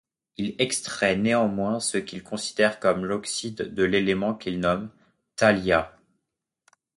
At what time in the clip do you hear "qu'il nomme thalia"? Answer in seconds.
4.33-5.95